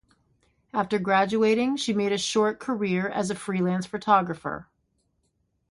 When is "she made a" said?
1.77-2.17